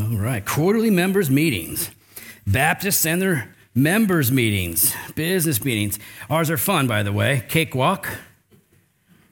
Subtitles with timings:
[0.00, 1.90] All right, quarterly members' meetings.
[2.46, 5.98] Baptists and their members' meetings, business meetings.
[6.30, 7.44] Ours are fun, by the way.
[7.48, 8.08] Cakewalk.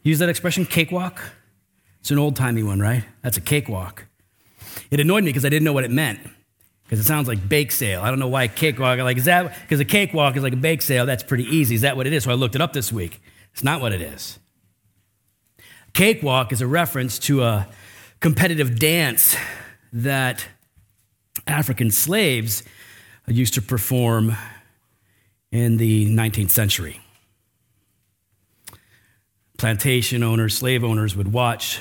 [0.03, 1.23] Use that expression, cakewalk?
[2.01, 3.05] It's an old timey one, right?
[3.23, 4.07] That's a cakewalk.
[4.91, 6.21] It annoyed me because I didn't know what it meant.
[6.85, 8.03] Because it sounds like bake sale.
[8.03, 8.99] I don't know why cakewalk.
[8.99, 11.07] Like, is that because a cakewalk is like a bake sale?
[11.07, 11.75] That's pretty easy.
[11.75, 12.25] Is that what it is?
[12.25, 13.23] So I looked it up this week.
[13.53, 14.39] It's not what it is.
[15.95, 17.69] Cakewalk is a reference to a
[18.21, 19.35] competitive dance
[19.93, 20.47] that
[21.49, 22.63] African slaves
[23.27, 24.37] used to perform
[25.51, 27.01] in the 19th century.
[29.57, 31.81] Plantation owners, slave owners would watch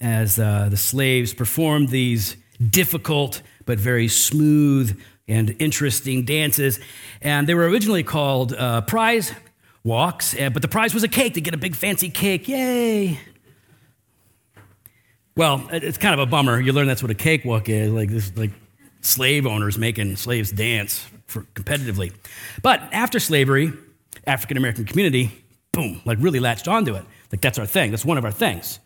[0.00, 6.80] as uh, the slaves performed these difficult but very smooth and interesting dances.
[7.22, 9.32] And they were originally called uh, prize
[9.84, 11.34] walks, uh, but the prize was a cake.
[11.34, 12.48] They get a big fancy cake.
[12.48, 13.18] Yay!
[15.36, 16.60] Well, it's kind of a bummer.
[16.60, 18.50] You learn that's what a cakewalk is, like this, like
[19.00, 22.12] slave owners making slaves dance for competitively.
[22.62, 23.72] But after slavery,
[24.26, 25.30] African American community,
[25.72, 27.04] boom, like really latched onto it.
[27.32, 27.90] Like that's our thing.
[27.90, 28.80] That's one of our things.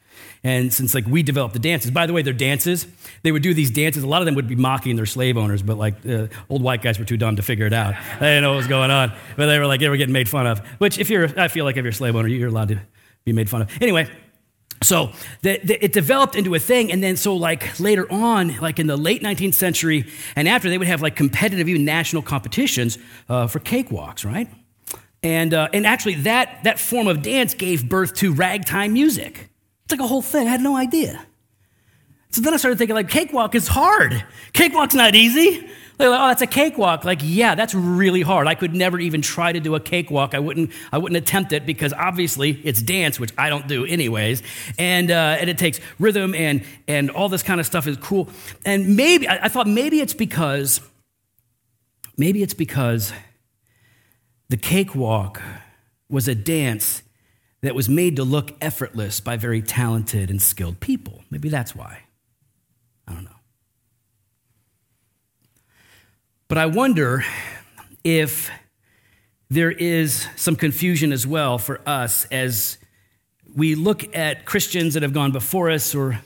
[0.44, 2.86] And since like we developed the dances, by the way, their dances,
[3.22, 4.02] they would do these dances.
[4.02, 6.82] A lot of them would be mocking their slave owners, but like uh, old white
[6.82, 7.94] guys were too dumb to figure it out.
[8.20, 10.28] They didn't know what was going on, but they were like they were getting made
[10.28, 10.58] fun of.
[10.78, 12.80] Which, if you're, I feel like if you're a slave owner, you're allowed to
[13.24, 13.70] be made fun of.
[13.80, 14.08] Anyway,
[14.84, 18.78] so the, the, it developed into a thing, and then so like later on, like
[18.78, 22.98] in the late 19th century and after, they would have like competitive, even national competitions
[23.28, 24.48] uh, for cakewalks, right?
[25.22, 29.48] And, uh, and actually, that, that form of dance gave birth to ragtime music.
[29.84, 30.46] It's like a whole thing.
[30.46, 31.26] I had no idea.
[32.28, 34.22] So then I started thinking, like, cakewalk is hard.
[34.52, 35.66] Cakewalk's not easy.
[35.98, 37.04] Like, oh, that's a cakewalk.
[37.04, 38.48] Like, yeah, that's really hard.
[38.48, 40.34] I could never even try to do a cakewalk.
[40.34, 44.42] I wouldn't, I wouldn't attempt it because obviously it's dance, which I don't do anyways.
[44.76, 48.28] And, uh, and it takes rhythm and, and all this kind of stuff is cool.
[48.66, 50.80] And maybe, I, I thought maybe it's because,
[52.16, 53.12] maybe it's because
[54.48, 55.40] the cakewalk
[56.08, 57.02] was a dance
[57.62, 61.22] that was made to look effortless by very talented and skilled people.
[61.30, 62.00] Maybe that's why.
[63.06, 63.30] I don't know.
[66.48, 67.24] But I wonder
[68.02, 68.50] if
[69.48, 72.78] there is some confusion as well for us as
[73.54, 76.20] we look at Christians that have gone before us or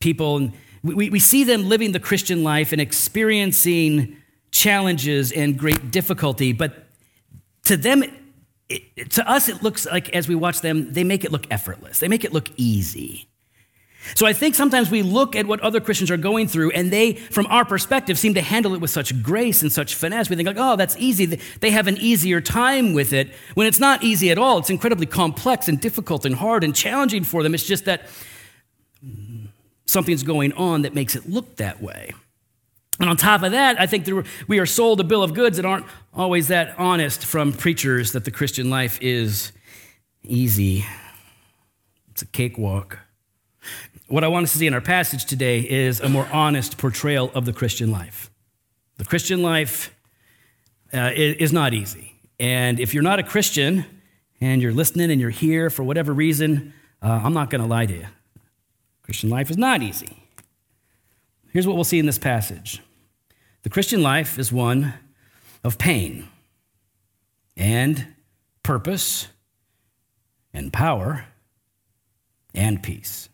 [0.00, 0.52] people, and
[0.82, 4.16] we, we see them living the Christian life and experiencing
[4.50, 6.86] challenges and great difficulty, but
[7.64, 8.04] to them,
[8.68, 11.98] it, to us, it looks like as we watch them, they make it look effortless.
[11.98, 13.28] They make it look easy.
[14.14, 17.14] So I think sometimes we look at what other Christians are going through, and they,
[17.14, 20.28] from our perspective, seem to handle it with such grace and such finesse.
[20.28, 21.24] We think like, oh, that's easy.
[21.60, 23.32] They have an easier time with it.
[23.54, 27.24] When it's not easy at all, it's incredibly complex and difficult and hard and challenging
[27.24, 27.54] for them.
[27.54, 28.02] It's just that
[29.86, 32.12] something's going on that makes it look that way.
[33.00, 34.08] And on top of that, I think
[34.46, 38.24] we are sold a bill of goods that aren't always that honest from preachers that
[38.24, 39.50] the Christian life is
[40.22, 40.84] easy.
[42.12, 42.98] It's a cakewalk.
[44.08, 47.30] What I want us to see in our passage today is a more honest portrayal
[47.34, 48.30] of the Christian life.
[48.98, 49.94] The Christian life
[50.92, 52.14] uh, is not easy.
[52.38, 53.86] And if you're not a Christian
[54.42, 57.86] and you're listening and you're here for whatever reason, uh, I'm not going to lie
[57.86, 58.06] to you.
[59.02, 60.18] Christian life is not easy.
[61.50, 62.82] Here's what we'll see in this passage
[63.62, 64.92] the Christian life is one
[65.62, 66.28] of pain
[67.56, 68.06] and
[68.62, 69.28] purpose
[70.52, 71.24] and power
[72.54, 73.30] and peace.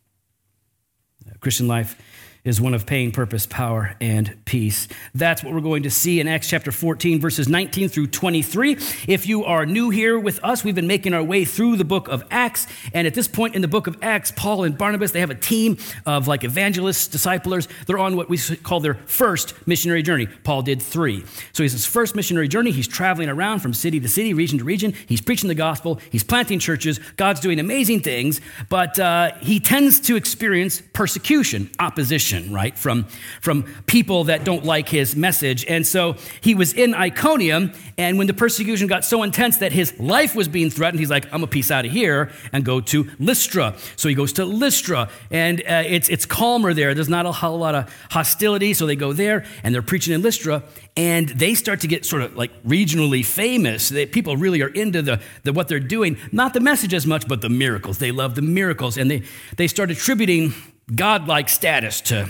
[1.41, 1.97] Christian life
[2.45, 4.89] is one of pain, purpose, power, and peace.
[5.15, 8.73] That's what we're going to see in Acts chapter 14, verses 19 through 23.
[9.07, 12.09] If you are new here with us, we've been making our way through the book
[12.09, 12.67] of Acts.
[12.95, 15.35] And at this point in the book of Acts, Paul and Barnabas, they have a
[15.35, 17.69] team of like evangelists, disciplers.
[17.87, 20.27] They're on what we call their first missionary journey.
[20.27, 21.25] Paul did three.
[21.53, 22.71] So he's his first missionary journey.
[22.71, 24.95] He's traveling around from city to city, region to region.
[25.07, 26.01] He's preaching the gospel.
[26.11, 27.01] He's planting churches.
[27.17, 28.41] God's doing amazing things.
[28.71, 32.77] But uh, he tends to experience persecution, opposition right?
[32.77, 33.05] From,
[33.41, 35.65] from people that don't like his message.
[35.67, 39.99] And so he was in Iconium, and when the persecution got so intense that his
[39.99, 43.11] life was being threatened, he's like, I'm gonna peace out of here and go to
[43.19, 43.75] Lystra.
[43.97, 46.95] So he goes to Lystra, and uh, it's, it's calmer there.
[46.95, 50.23] There's not a whole lot of hostility, so they go there, and they're preaching in
[50.23, 50.63] Lystra,
[50.97, 53.89] and they start to get sort of like regionally famous.
[53.89, 57.29] They, people really are into the, the, what they're doing, not the message as much,
[57.29, 57.99] but the miracles.
[57.99, 59.23] They love the miracles, and they,
[59.57, 60.55] they start attributing
[60.95, 62.29] godlike status to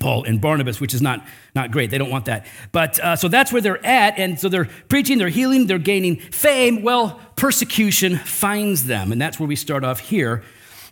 [0.00, 1.90] Paul and Barnabas, which is not, not great.
[1.90, 2.46] They don't want that.
[2.72, 4.18] But uh, so that's where they're at.
[4.18, 6.82] And so they're preaching, they're healing, they're gaining fame.
[6.82, 9.12] Well, persecution finds them.
[9.12, 10.42] And that's where we start off here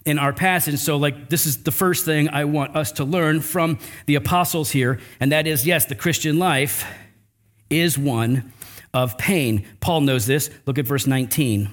[0.05, 0.79] in our passage.
[0.79, 4.71] So, like, this is the first thing I want us to learn from the apostles
[4.71, 6.85] here, and that is yes, the Christian life
[7.71, 8.53] is one
[8.93, 9.67] of pain.
[9.81, 10.51] Paul knows this.
[10.67, 11.73] Look at verse 19.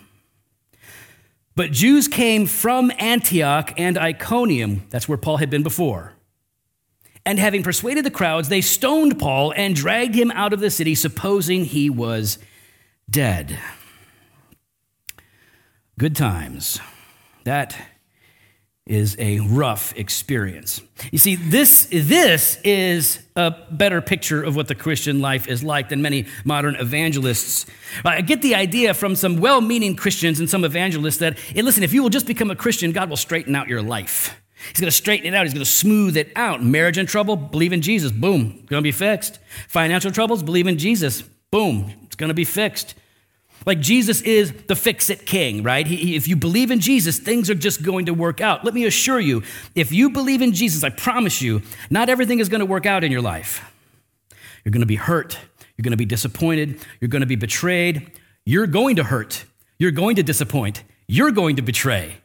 [1.60, 6.14] But Jews came from Antioch and Iconium, that's where Paul had been before.
[7.26, 10.96] And having persuaded the crowds, they stoned Paul and dragged him out of the city,
[10.96, 12.38] supposing he was
[13.10, 13.60] dead.
[15.98, 16.80] Good times.
[17.44, 17.76] That
[18.90, 20.82] is a rough experience.
[21.12, 25.90] You see, this, this is a better picture of what the Christian life is like
[25.90, 27.68] than many modern evangelists.
[28.04, 31.84] I get the idea from some well meaning Christians and some evangelists that, hey, listen,
[31.84, 34.36] if you will just become a Christian, God will straighten out your life.
[34.68, 35.46] He's going to straighten it out.
[35.46, 36.64] He's going to smooth it out.
[36.64, 38.12] Marriage in trouble, believe in Jesus.
[38.12, 39.40] Boom, going to be fixed.
[39.68, 41.22] Financial troubles, believe in Jesus.
[41.52, 42.96] Boom, it's going to be fixed.
[43.66, 45.86] Like Jesus is the fix it king, right?
[45.86, 48.64] He, if you believe in Jesus, things are just going to work out.
[48.64, 49.44] Let me assure you,
[49.76, 53.04] if you believe in Jesus, I promise you, not everything is going to work out
[53.04, 53.70] in your life.
[54.64, 55.38] You're going to be hurt.
[55.78, 56.80] You're going to be disappointed.
[57.00, 58.12] You're going to be betrayed.
[58.46, 59.46] You're going to hurt.
[59.78, 60.84] You're going to disappoint.
[61.08, 62.18] You're going to betray.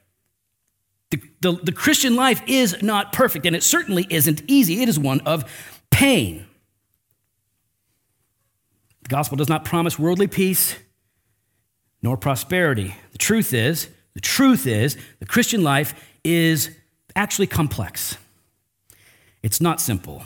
[1.10, 4.82] The, the, the Christian life is not perfect, and it certainly isn't easy.
[4.82, 5.44] It is one of
[5.90, 6.46] pain.
[9.02, 10.76] The gospel does not promise worldly peace
[12.04, 12.94] nor prosperity.
[13.12, 16.68] The truth is, the truth is, the Christian life is
[17.16, 18.18] actually complex.
[19.42, 20.24] It's not simple.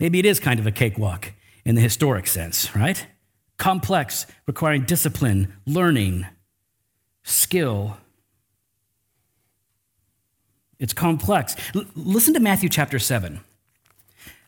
[0.00, 1.32] Maybe it is kind of a cakewalk
[1.66, 3.06] in the historic sense, right?
[3.58, 6.26] Complex, requiring discipline, learning,
[7.22, 7.98] skill.
[10.78, 11.54] It's complex.
[11.74, 13.40] L- listen to Matthew chapter 7.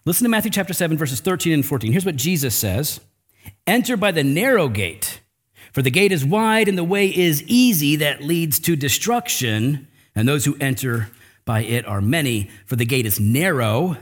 [0.06, 1.92] Listen to Matthew chapter 7, verses 13 and 14.
[1.92, 2.98] Here's what Jesus says
[3.66, 5.20] Enter by the narrow gate.
[5.76, 10.26] For the gate is wide and the way is easy that leads to destruction, and
[10.26, 11.10] those who enter
[11.44, 12.48] by it are many.
[12.64, 13.98] For the gate is narrow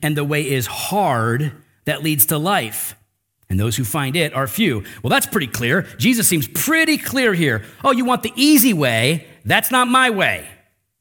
[0.00, 1.50] and the way is hard
[1.86, 2.94] that leads to life,
[3.50, 4.84] and those who find it are few.
[5.02, 5.82] Well, that's pretty clear.
[5.98, 7.64] Jesus seems pretty clear here.
[7.82, 9.26] Oh, you want the easy way?
[9.44, 10.46] That's not my way.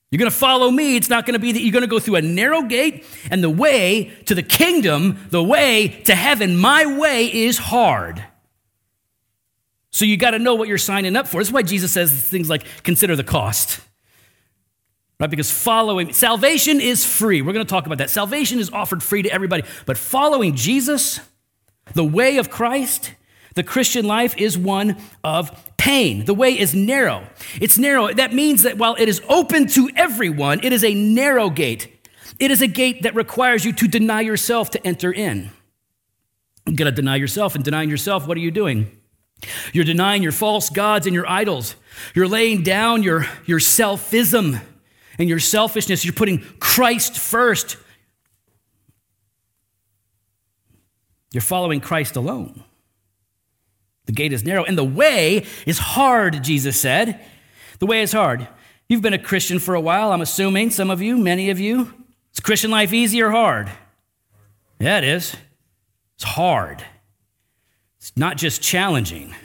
[0.10, 0.96] You're going to follow me.
[0.96, 3.44] It's not going to be that you're going to go through a narrow gate, and
[3.44, 8.24] the way to the kingdom, the way to heaven, my way is hard.
[9.92, 11.42] So you got to know what you're signing up for.
[11.42, 13.80] That's why Jesus says things like consider the cost.
[15.20, 15.30] Right?
[15.30, 17.42] Because following salvation is free.
[17.42, 18.10] We're going to talk about that.
[18.10, 19.64] Salvation is offered free to everybody.
[19.86, 21.20] But following Jesus,
[21.94, 23.14] the way of Christ,
[23.56, 26.26] the Christian life is one of pain.
[26.26, 27.26] The way is narrow.
[27.60, 28.14] It's narrow.
[28.14, 31.94] That means that while it is open to everyone, it is a narrow gate.
[32.40, 35.50] It is a gate that requires you to deny yourself to enter in.
[36.68, 38.92] You got to deny yourself, and denying yourself, what are you doing?
[39.74, 41.76] You're denying your false gods and your idols.
[42.14, 44.62] You're laying down your, your selfism
[45.20, 46.06] and your selfishness.
[46.06, 47.78] You're putting Christ first.
[51.32, 52.64] You're following Christ alone.
[54.06, 57.20] The gate is narrow and the way is hard, Jesus said.
[57.80, 58.48] The way is hard.
[58.88, 61.94] You've been a Christian for a while, I'm assuming, some of you, many of you.
[62.34, 63.70] Is Christian life easy or hard?
[64.80, 65.36] Yeah, it is.
[66.16, 66.84] It's hard.
[68.08, 69.36] It's not just challenging.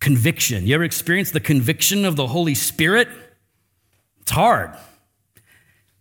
[0.00, 0.66] Conviction.
[0.66, 3.06] You ever experienced the conviction of the Holy Spirit?
[4.22, 4.74] It's hard.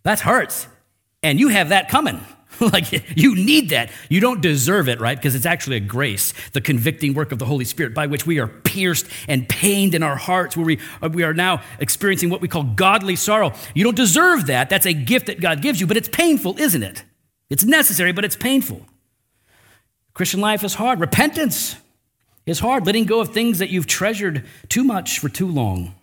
[0.02, 0.66] That hurts.
[1.22, 2.22] And you have that coming.
[2.60, 3.92] like you need that.
[4.10, 5.16] You don't deserve it, right?
[5.16, 8.40] Because it's actually a grace, the convicting work of the Holy Spirit by which we
[8.40, 12.42] are pierced and pained in our hearts, where we, uh, we are now experiencing what
[12.42, 13.54] we call godly sorrow.
[13.76, 14.72] You don't deserve that.
[14.72, 17.04] That's a gift that God gives you, but it's painful, isn't it?
[17.50, 18.86] It's necessary, but it's painful.
[20.14, 21.00] Christian life is hard.
[21.00, 21.76] Repentance
[22.46, 22.86] is hard.
[22.86, 25.96] Letting go of things that you've treasured too much for too long,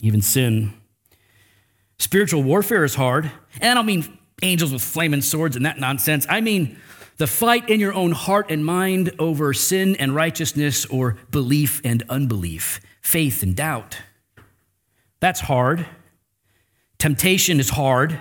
[0.00, 0.72] even sin.
[1.98, 3.30] Spiritual warfare is hard.
[3.60, 6.26] And I don't mean angels with flaming swords and that nonsense.
[6.28, 6.78] I mean
[7.16, 12.04] the fight in your own heart and mind over sin and righteousness or belief and
[12.08, 13.98] unbelief, faith and doubt.
[15.18, 15.86] That's hard.
[16.98, 18.20] Temptation is hard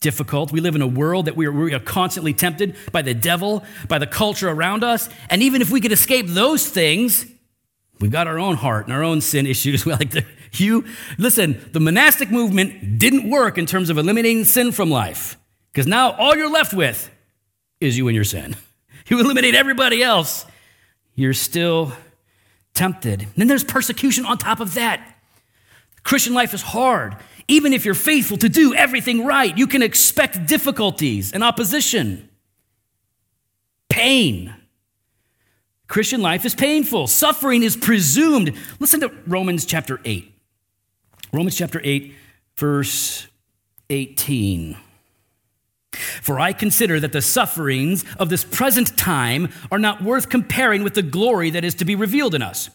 [0.00, 0.52] difficult.
[0.52, 3.64] We live in a world that we are, we are, constantly tempted by the devil,
[3.88, 5.08] by the culture around us.
[5.28, 7.26] And even if we could escape those things,
[8.00, 9.84] we've got our own heart and our own sin issues.
[9.86, 10.84] We like to, you
[11.18, 15.36] listen, the monastic movement didn't work in terms of eliminating sin from life.
[15.72, 17.10] Because now all you're left with
[17.80, 18.56] is you and your sin.
[19.10, 20.44] You eliminate everybody else,
[21.14, 21.94] you're still
[22.74, 23.22] tempted.
[23.22, 25.00] And then there's persecution on top of that.
[26.02, 27.16] Christian life is hard.
[27.48, 32.28] Even if you're faithful to do everything right, you can expect difficulties and opposition,
[33.88, 34.54] pain.
[35.86, 37.06] Christian life is painful.
[37.06, 38.52] Suffering is presumed.
[38.78, 40.30] Listen to Romans chapter 8.
[41.32, 42.14] Romans chapter 8,
[42.56, 43.26] verse
[43.88, 44.76] 18.
[45.92, 50.92] For I consider that the sufferings of this present time are not worth comparing with
[50.92, 52.68] the glory that is to be revealed in us.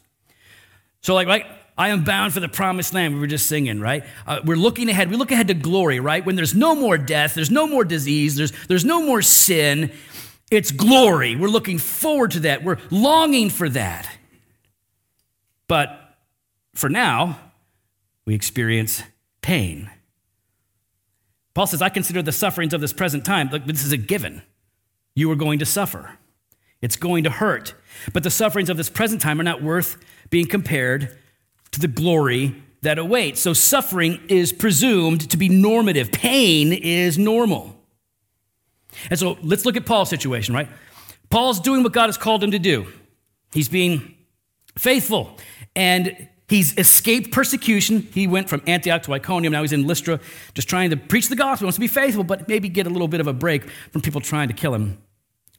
[1.01, 1.45] So, like, right?
[1.77, 3.15] I am bound for the promised land.
[3.15, 4.03] We were just singing, right?
[4.27, 5.09] Uh, we're looking ahead.
[5.09, 6.23] We look ahead to glory, right?
[6.23, 9.91] When there's no more death, there's no more disease, there's, there's no more sin.
[10.51, 11.35] It's glory.
[11.35, 12.63] We're looking forward to that.
[12.63, 14.07] We're longing for that.
[15.67, 15.99] But
[16.75, 17.39] for now,
[18.25, 19.01] we experience
[19.41, 19.89] pain.
[21.55, 24.43] Paul says, I consider the sufferings of this present time, like this is a given.
[25.15, 26.17] You are going to suffer.
[26.81, 27.73] It's going to hurt.
[28.11, 29.97] But the sufferings of this present time are not worth
[30.29, 31.17] being compared
[31.73, 33.41] to the glory that awaits.
[33.41, 37.75] So suffering is presumed to be normative, pain is normal.
[39.09, 40.69] And so let's look at Paul's situation, right?
[41.29, 42.87] Paul's doing what God has called him to do.
[43.51, 44.15] He's being
[44.77, 45.37] faithful
[45.75, 48.07] and He's escaped persecution.
[48.13, 49.53] He went from Antioch to Iconium.
[49.53, 50.19] Now he's in Lystra,
[50.53, 51.63] just trying to preach the gospel.
[51.63, 54.01] He wants to be faithful, but maybe get a little bit of a break from
[54.01, 55.01] people trying to kill him.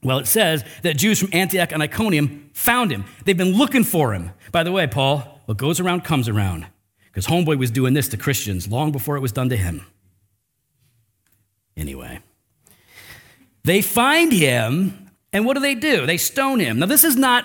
[0.05, 3.07] Well, it says that Jews from Antioch and Iconium found him.
[3.25, 4.31] They've been looking for him.
[4.53, 6.67] By the way, Paul, what goes around comes around.
[7.07, 9.87] Because Homeboy was doing this to Christians long before it was done to him.
[11.77, 12.21] Anyway,
[13.65, 16.07] they find him, and what do they do?
[16.07, 16.79] They stone him.
[16.79, 17.45] Now, this is not,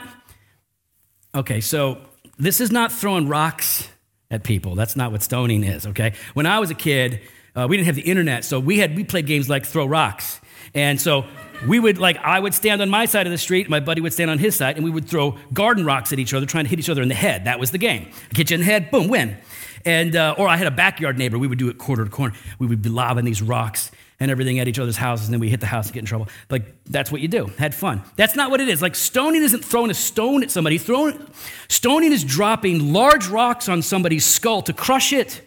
[1.34, 2.00] okay, so
[2.38, 3.90] this is not throwing rocks
[4.30, 4.76] at people.
[4.76, 6.14] That's not what stoning is, okay?
[6.34, 7.22] When I was a kid,
[7.56, 10.40] uh, we didn't have the internet, so we had we played games like throw rocks.
[10.74, 11.26] And so
[11.68, 14.14] we would like I would stand on my side of the street, my buddy would
[14.14, 16.70] stand on his side, and we would throw garden rocks at each other, trying to
[16.70, 17.46] hit each other in the head.
[17.46, 18.12] That was the game.
[18.34, 19.38] Get you in the head, boom, win.
[19.86, 21.38] And uh, or I had a backyard neighbor.
[21.38, 22.36] We would do it quarter to corner.
[22.60, 25.50] We would be lobbing these rocks and everything at each other's houses, and then we
[25.50, 26.28] hit the house and get in trouble.
[26.50, 27.46] Like, that's what you do.
[27.58, 28.04] Had fun.
[28.18, 28.82] That's not what it is.
[28.82, 30.78] Like, stoning isn't throwing a stone at somebody.
[30.78, 31.26] Throwing,
[31.70, 35.42] stoning is dropping large rocks on somebody's skull to crush it.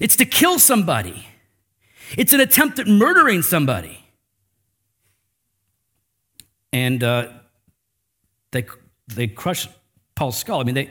[0.00, 1.26] It's to kill somebody.
[2.18, 3.99] It's an attempt at murdering somebody.
[6.72, 7.28] And uh,
[8.52, 8.66] they,
[9.08, 9.68] they crush
[10.14, 10.60] Paul's skull.
[10.60, 10.90] I mean, they,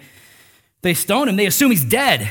[0.82, 2.30] they stone him, they assume he's dead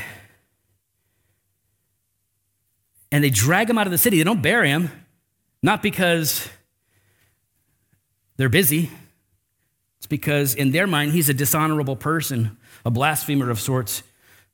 [3.11, 4.17] and they drag him out of the city.
[4.17, 4.91] They don't bury him,
[5.63, 6.47] not because
[8.37, 8.91] they're busy.
[9.97, 14.03] It's because in their mind, he's a dishonorable person, a blasphemer of sorts.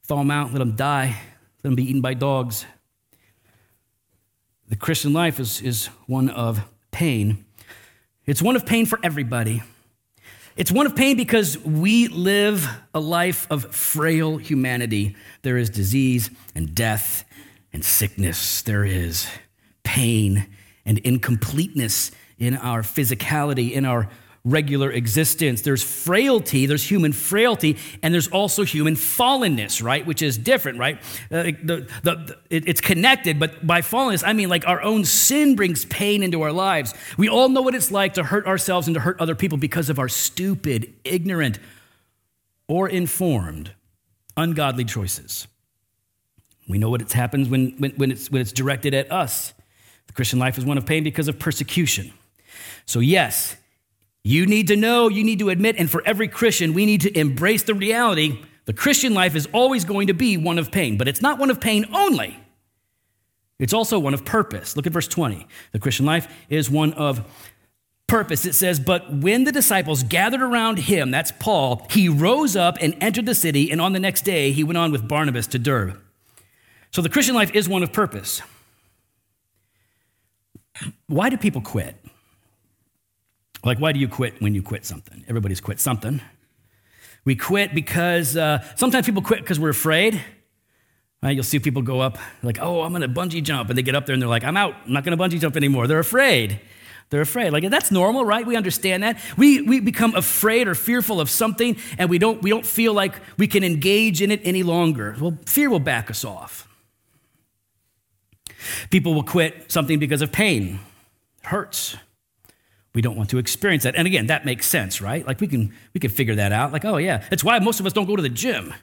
[0.03, 1.17] Throw him out, let him die,
[1.63, 2.65] let him be eaten by dogs.
[4.67, 6.61] The Christian life is, is one of
[6.91, 7.44] pain.
[8.25, 9.61] It's one of pain for everybody.
[10.57, 15.15] It's one of pain because we live a life of frail humanity.
[15.43, 17.23] There is disease and death
[17.71, 19.27] and sickness, there is
[19.83, 20.47] pain
[20.85, 24.09] and incompleteness in our physicality, in our
[24.45, 25.61] regular existence.
[25.61, 30.05] There's frailty, there's human frailty, and there's also human fallenness, right?
[30.05, 30.97] Which is different, right?
[31.31, 35.03] Uh, the, the, the, it, it's connected, but by fallenness, I mean like our own
[35.03, 36.93] sin brings pain into our lives.
[37.17, 39.89] We all know what it's like to hurt ourselves and to hurt other people because
[39.89, 41.59] of our stupid, ignorant,
[42.67, 43.71] or informed,
[44.37, 45.47] ungodly choices.
[46.67, 49.53] We know what it happens when, when, when, it's, when it's directed at us.
[50.07, 52.11] The Christian life is one of pain because of persecution.
[52.85, 53.55] So, yes,
[54.25, 57.17] you need to know, you need to admit, and for every Christian, we need to
[57.17, 61.07] embrace the reality the Christian life is always going to be one of pain, but
[61.07, 62.37] it's not one of pain only.
[63.59, 64.75] It's also one of purpose.
[64.75, 65.47] Look at verse 20.
[65.71, 67.23] The Christian life is one of
[68.07, 68.45] purpose.
[68.45, 72.97] It says, But when the disciples gathered around him, that's Paul, he rose up and
[72.99, 76.01] entered the city, and on the next day he went on with Barnabas to Derbe.
[76.91, 78.41] So the Christian life is one of purpose.
[81.07, 81.95] Why do people quit?
[83.65, 85.25] Like, why do you quit when you quit something?
[85.27, 86.21] Everybody's quit something.
[87.25, 90.21] We quit because uh, sometimes people quit because we're afraid.
[91.23, 91.31] Right?
[91.31, 93.69] You'll see people go up, like, oh, I'm going to bungee jump.
[93.69, 94.75] And they get up there and they're like, I'm out.
[94.85, 95.87] I'm not going to bungee jump anymore.
[95.87, 96.61] They're afraid.
[97.09, 97.51] They're afraid.
[97.51, 98.45] Like, that's normal, right?
[98.45, 99.19] We understand that.
[99.35, 103.15] We, we become afraid or fearful of something and we don't, we don't feel like
[103.37, 105.15] we can engage in it any longer.
[105.19, 106.67] Well, fear will back us off.
[108.91, 110.79] People will quit something because of pain.
[111.43, 111.97] It hurts.
[112.95, 113.95] We don't want to experience that.
[113.95, 115.27] And again, that makes sense, right?
[115.27, 116.71] Like we can we can figure that out.
[116.71, 118.73] Like, oh yeah, that's why most of us don't go to the gym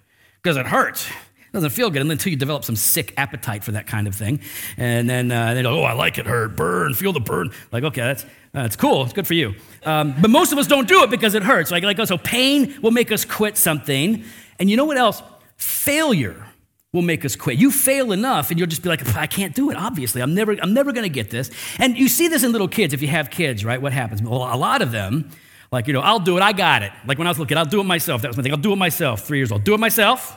[0.42, 1.08] because it hurts.
[1.08, 4.40] It doesn't feel good until you develop some sick appetite for that kind of thing.
[4.78, 7.50] And then uh, they go, oh, I like it hurt, burn, feel the burn.
[7.70, 9.02] Like, okay, that's, that's cool.
[9.02, 9.54] It's good for you.
[9.84, 11.70] Um, but most of us don't do it because it hurts.
[11.70, 14.24] Like, like, oh, so pain will make us quit something.
[14.58, 15.22] And you know what else?
[15.56, 16.46] Failure
[16.92, 17.58] will make us quit.
[17.58, 20.20] You fail enough and you'll just be like, I can't do it, obviously.
[20.20, 21.50] I'm never, I'm never going to get this.
[21.78, 23.80] And you see this in little kids if you have kids, right?
[23.80, 24.22] What happens?
[24.22, 25.30] Well, a lot of them,
[25.72, 26.92] Like, you know, I'll do it, I got it.
[27.06, 28.20] Like when I was looking, I'll do it myself.
[28.20, 28.52] That was my thing.
[28.52, 29.22] I'll do it myself.
[29.22, 29.64] Three years old.
[29.64, 30.36] Do it myself.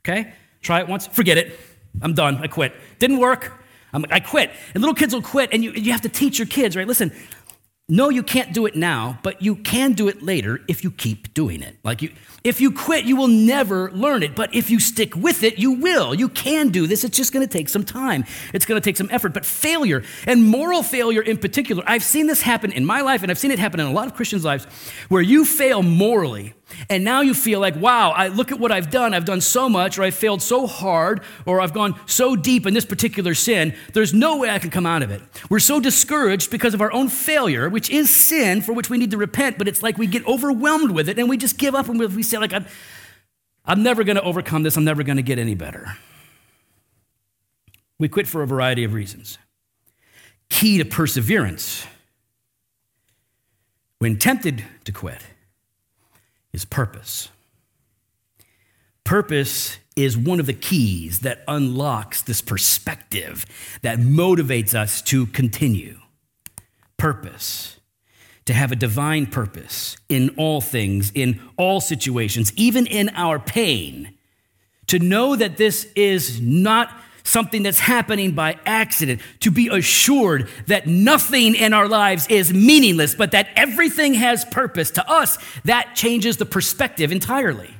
[0.00, 0.34] Okay?
[0.60, 1.06] Try it once.
[1.06, 1.58] Forget it.
[2.02, 2.36] I'm done.
[2.36, 2.74] I quit.
[2.98, 3.64] Didn't work.
[3.94, 4.50] I'm, i quit.
[4.74, 6.86] And little kids will quit, and you, you have to teach your kids, right?
[6.86, 7.12] Listen,
[7.86, 11.34] no, you can't do it now, but you can do it later if you keep
[11.34, 11.76] doing it.
[11.84, 12.12] Like you,
[12.42, 14.34] if you quit, you will never learn it.
[14.34, 16.14] But if you stick with it, you will.
[16.14, 17.04] You can do this.
[17.04, 18.24] It's just going to take some time.
[18.54, 19.34] It's going to take some effort.
[19.34, 23.30] But failure, and moral failure in particular, I've seen this happen in my life, and
[23.30, 24.64] I've seen it happen in a lot of Christians' lives,
[25.10, 26.54] where you fail morally
[26.88, 29.14] and now you feel like, wow, I look at what I've done.
[29.14, 32.74] I've done so much, or I've failed so hard, or I've gone so deep in
[32.74, 33.74] this particular sin.
[33.92, 35.22] There's no way I can come out of it.
[35.48, 39.10] We're so discouraged because of our own failure, which is sin for which we need
[39.12, 41.88] to repent, but it's like we get overwhelmed with it and we just give up
[41.88, 42.66] and we say, like, I'm,
[43.64, 44.76] I'm never going to overcome this.
[44.76, 45.96] I'm never going to get any better.
[47.98, 49.38] We quit for a variety of reasons.
[50.50, 51.86] Key to perseverance
[53.98, 55.24] when tempted to quit
[56.54, 57.28] is purpose.
[59.02, 63.44] Purpose is one of the keys that unlocks this perspective
[63.82, 65.98] that motivates us to continue.
[66.96, 67.80] Purpose,
[68.46, 74.14] to have a divine purpose in all things, in all situations, even in our pain.
[74.88, 76.94] To know that this is not
[77.24, 83.14] something that's happening by accident, to be assured that nothing in our lives is meaningless,
[83.14, 84.90] but that everything has purpose.
[84.92, 87.73] To us, that changes the perspective entirely.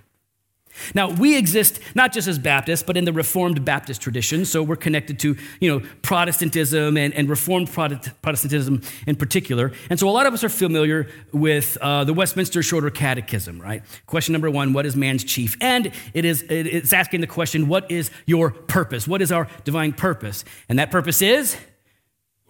[0.94, 4.44] Now, we exist not just as Baptists, but in the Reformed Baptist tradition.
[4.44, 9.72] So we're connected to, you know, Protestantism and, and Reformed Protestantism in particular.
[9.90, 13.82] And so a lot of us are familiar with uh, the Westminster Shorter Catechism, right?
[14.06, 15.92] Question number one, what is man's chief end?
[16.12, 19.06] It is, it's asking the question, what is your purpose?
[19.06, 20.44] What is our divine purpose?
[20.68, 21.56] And that purpose is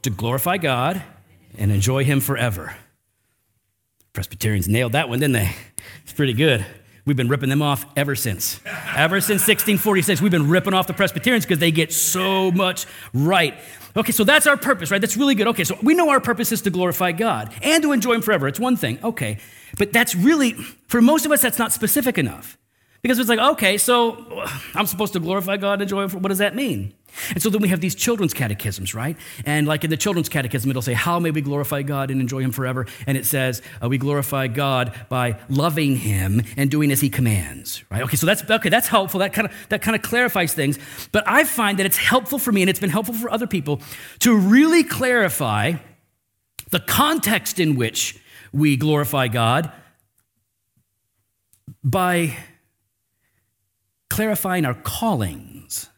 [0.03, 1.03] to glorify God
[1.59, 2.77] and enjoy him forever.
[4.13, 5.55] Presbyterians nailed that one, didn't they?
[6.03, 6.65] It's pretty good.
[7.07, 8.61] We've been ripping them off ever since.
[8.97, 13.55] ever since 1646, we've been ripping off the Presbyterians because they get so much right.
[13.97, 15.01] Okay, so that's our purpose, right?
[15.01, 15.47] That's really good.
[15.49, 18.49] Okay, so we know our purpose is to glorify God and to enjoy Him forever.
[18.49, 18.99] It's one thing.
[19.05, 19.39] Okay.
[19.77, 20.53] But that's really,
[20.89, 22.57] for most of us, that's not specific enough.
[23.05, 26.23] Because it's like, okay, so I'm supposed to glorify God and enjoy Him.
[26.23, 26.95] What does that mean?
[27.35, 29.19] And so then we have these children's catechisms, right?
[29.45, 32.41] And like in the children's catechism, it'll say, How may we glorify God and enjoy
[32.41, 32.87] Him forever?
[33.07, 37.85] And it says, uh, We glorify God by loving Him and doing as He commands,
[37.91, 38.03] right?
[38.05, 39.21] Okay, so that's okay, that's helpful.
[39.21, 40.79] That kind of that kind of clarifies things.
[41.13, 43.83] But I find that it's helpful for me, and it's been helpful for other people,
[44.21, 45.75] to really clarify
[46.71, 48.19] the context in which
[48.51, 49.71] we glorify God
[51.83, 52.35] by
[54.15, 55.91] clarifying our callings.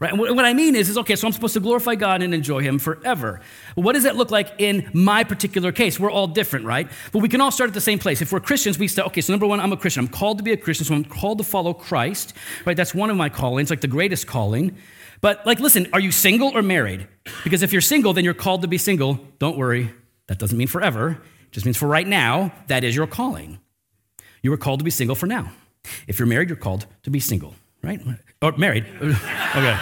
[0.00, 0.12] Right?
[0.12, 2.60] And what I mean is, is okay, so I'm supposed to glorify God and enjoy
[2.60, 3.40] Him forever.
[3.74, 6.00] what does that look like in my particular case?
[6.00, 6.88] We're all different, right?
[7.12, 8.22] But we can all start at the same place.
[8.22, 10.04] If we're Christians, we say, okay, so number one, I'm a Christian.
[10.04, 12.32] I'm called to be a Christian, so I'm called to follow Christ,
[12.64, 12.76] right?
[12.76, 14.76] That's one of my callings, like the greatest calling.
[15.20, 17.06] But, like, listen, are you single or married?
[17.44, 19.20] Because if you're single, then you're called to be single.
[19.38, 19.92] Don't worry,
[20.28, 23.58] that doesn't mean forever, it just means for right now, that is your calling.
[24.42, 25.50] You are called to be single for now.
[26.06, 28.00] If you're married, you're called to be single, right?
[28.42, 28.84] Or married.
[29.02, 29.78] okay.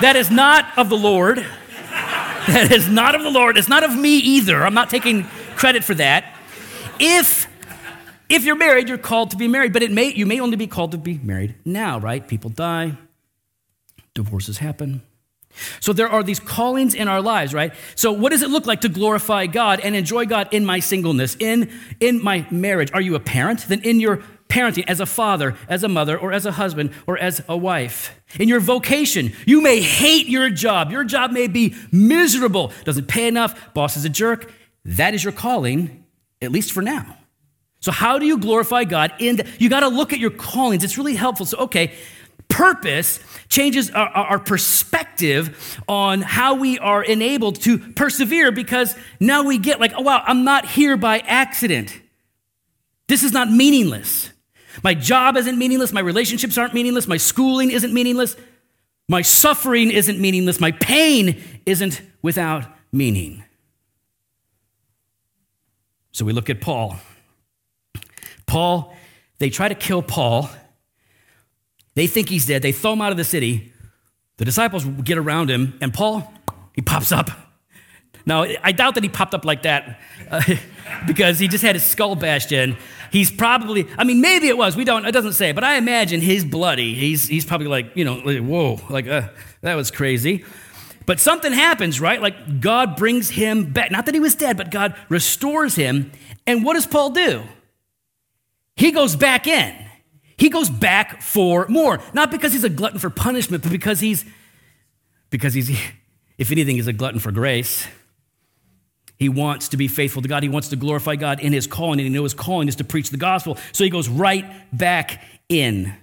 [0.00, 1.38] That is not of the Lord.
[1.38, 3.56] That is not of the Lord.
[3.56, 4.64] It's not of me either.
[4.64, 5.24] I'm not taking
[5.56, 6.36] credit for that.
[7.00, 7.48] If
[8.28, 10.66] if you're married, you're called to be married, but it may you may only be
[10.66, 12.26] called to be married now, right?
[12.26, 12.98] People die,
[14.14, 15.02] divorces happen.
[15.80, 17.72] So there are these callings in our lives, right?
[17.94, 21.36] So what does it look like to glorify God and enjoy God in my singleness,
[21.38, 22.90] in in my marriage?
[22.92, 23.66] Are you a parent?
[23.68, 27.18] Then in your parenting, as a father, as a mother, or as a husband, or
[27.18, 28.14] as a wife.
[28.38, 30.90] In your vocation, you may hate your job.
[30.90, 34.52] Your job may be miserable, doesn't pay enough, boss is a jerk.
[34.84, 36.04] That is your calling,
[36.42, 37.16] at least for now.
[37.80, 39.12] So, how do you glorify God?
[39.18, 40.84] In the, you got to look at your callings.
[40.84, 41.46] It's really helpful.
[41.46, 41.92] So, okay,
[42.54, 49.58] purpose changes our, our, perspective on how we are enabled to persevere because now we
[49.58, 52.00] get like, oh wow, I'm not here by accident.
[53.08, 54.30] This is not meaningless.
[54.84, 55.92] My job isn't meaningless.
[55.92, 57.08] My relationships aren't meaningless.
[57.08, 58.36] My schooling isn't meaningless.
[59.08, 60.60] My suffering isn't meaningless.
[60.60, 63.42] My pain isn't without meaning.
[66.12, 66.98] So we look at Paul.
[68.46, 68.96] Paul,
[69.40, 70.48] they try to kill Paul.
[71.94, 72.62] They think he's dead.
[72.62, 73.72] They throw him out of the city.
[74.36, 76.32] The disciples get around him, and Paul,
[76.74, 77.30] he pops up.
[78.26, 80.42] Now, I doubt that he popped up like that uh,
[81.06, 82.76] because he just had his skull bashed in.
[83.12, 84.76] He's probably, I mean, maybe it was.
[84.76, 86.94] We don't, it doesn't say, but I imagine he's bloody.
[86.94, 89.28] He's, he's probably like, you know, like, whoa, like, uh,
[89.60, 90.44] that was crazy.
[91.06, 92.20] but something happens, right?
[92.20, 93.90] Like God brings him back.
[93.90, 96.12] Not that he was dead, but God restores him.
[96.46, 97.42] And what does Paul do?
[98.76, 99.74] He goes back in.
[100.44, 102.02] He goes back for more.
[102.12, 104.26] Not because he's a glutton for punishment, but because he's,
[105.30, 105.70] because he's,
[106.38, 107.88] if anything, he's a glutton for grace.
[109.18, 110.42] He wants to be faithful to God.
[110.42, 112.84] He wants to glorify God in his calling, and he knows his calling is to
[112.84, 113.56] preach the gospel.
[113.72, 115.94] So he goes right back in.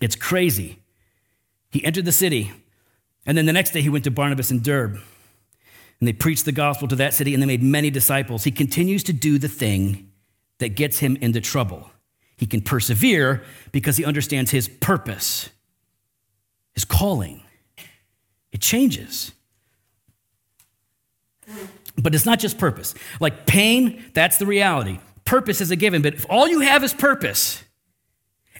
[0.00, 0.78] It's crazy.
[1.72, 2.52] He entered the city,
[3.26, 5.00] and then the next day he went to Barnabas and Derb,
[5.98, 8.44] and they preached the gospel to that city, and they made many disciples.
[8.44, 10.12] He continues to do the thing
[10.58, 11.90] that gets him into trouble.
[12.36, 15.48] He can persevere because he understands his purpose,
[16.74, 17.42] his calling.
[18.52, 19.32] It changes.
[21.96, 22.94] But it's not just purpose.
[23.20, 24.98] Like pain, that's the reality.
[25.24, 27.64] Purpose is a given, but if all you have is purpose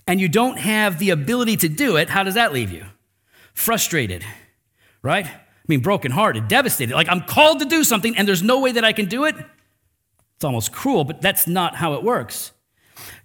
[0.07, 2.85] and you don't have the ability to do it, how does that leave you?
[3.53, 4.25] Frustrated,
[5.03, 5.27] right?
[5.27, 6.95] I mean, brokenhearted, devastated.
[6.95, 9.37] Like I'm called to do something and there's no way that I can do it.
[10.37, 12.53] It's almost cruel, but that's not how it works.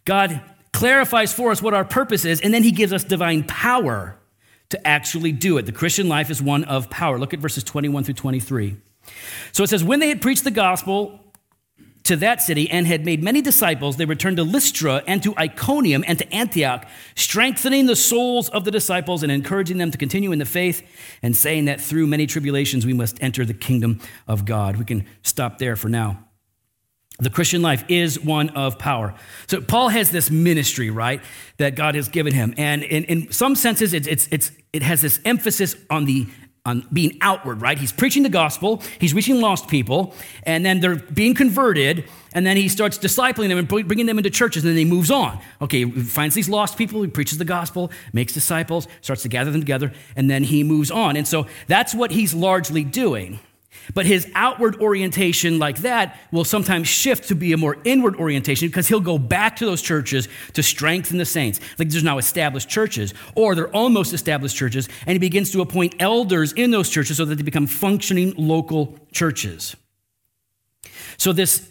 [0.06, 0.42] God
[0.74, 4.18] clarifies for us what our purpose is, and then he gives us divine power
[4.70, 5.66] to actually do it.
[5.66, 7.20] The Christian life is one of power.
[7.20, 8.78] Look at verses 21 through 23.
[9.52, 11.20] So it says, When they had preached the gospel
[12.04, 16.04] to that city and had made many disciples, they returned to Lystra and to Iconium
[16.08, 20.40] and to Antioch, strengthening the souls of the disciples and encouraging them to continue in
[20.40, 20.82] the faith
[21.22, 24.78] and saying that through many tribulations we must enter the kingdom of God.
[24.78, 26.26] We can stop there for now.
[27.22, 29.14] The Christian life is one of power.
[29.48, 31.22] So Paul has this ministry, right,
[31.58, 32.56] that God has given him.
[32.58, 36.28] And in, in some senses, it's, it's, it's, it has this emphasis on the
[36.64, 37.78] on being outward, right?
[37.80, 42.56] He's preaching the gospel, he's reaching lost people, and then they're being converted, and then
[42.56, 45.42] he starts discipling them and bringing them into churches, and then he moves on.
[45.60, 49.50] Okay, he finds these lost people, he preaches the gospel, makes disciples, starts to gather
[49.50, 51.18] them together, and then he moves on.
[51.18, 53.40] And so that's what he's largely doing.
[53.94, 58.68] But his outward orientation, like that, will sometimes shift to be a more inward orientation
[58.68, 61.60] because he'll go back to those churches to strengthen the saints.
[61.78, 65.96] Like there's now established churches, or they're almost established churches, and he begins to appoint
[66.00, 69.76] elders in those churches so that they become functioning local churches.
[71.18, 71.70] So, this,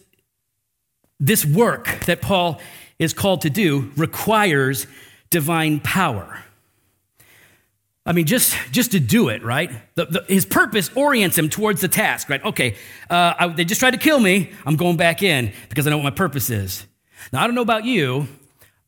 [1.18, 2.61] this work that Paul
[2.98, 4.87] is called to do requires
[5.30, 6.44] divine power.
[8.11, 9.70] I mean, just, just to do it, right?
[9.94, 12.44] The, the, his purpose orients him towards the task, right?
[12.44, 12.75] Okay,
[13.09, 14.51] uh, I, they just tried to kill me.
[14.66, 16.88] I'm going back in because I know what my purpose is.
[17.33, 18.27] Now, I don't know about you,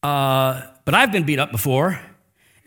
[0.03, 2.01] uh, but I've been beat up before.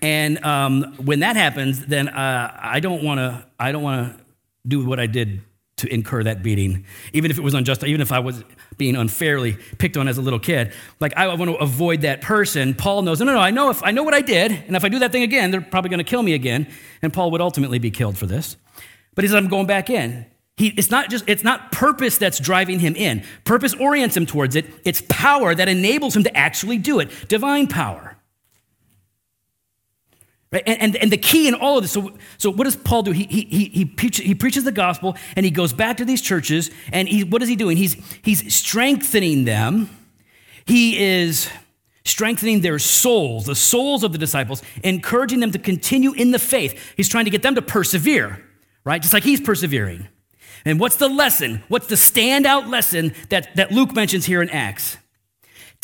[0.01, 3.45] And um, when that happens, then uh, I don't want to.
[3.59, 4.25] I don't want to
[4.65, 5.41] do what I did
[5.77, 8.45] to incur that beating, even if it was unjust, even if I was
[8.77, 10.73] being unfairly picked on as a little kid.
[10.99, 12.73] Like I want to avoid that person.
[12.73, 14.83] Paul knows, no, no, no, I know if I know what I did, and if
[14.83, 16.67] I do that thing again, they're probably going to kill me again.
[17.01, 18.57] And Paul would ultimately be killed for this.
[19.15, 20.25] But he said, I'm going back in.
[20.57, 23.23] He, it's not just it's not purpose that's driving him in.
[23.43, 24.65] Purpose orients him towards it.
[24.85, 27.09] It's power that enables him to actually do it.
[27.27, 28.14] Divine power.
[30.55, 33.11] And, and, and, the key in all of this, so, so what does Paul do?
[33.11, 37.07] He, he, he, he preaches the gospel and he goes back to these churches and
[37.07, 37.77] he, what is he doing?
[37.77, 39.89] He's, he's strengthening them.
[40.65, 41.49] He is
[42.05, 46.93] strengthening their souls, the souls of the disciples, encouraging them to continue in the faith.
[46.95, 48.43] He's trying to get them to persevere,
[48.83, 49.01] right?
[49.01, 50.07] Just like he's persevering.
[50.63, 51.63] And what's the lesson?
[51.67, 54.97] What's the standout lesson that, that Luke mentions here in Acts?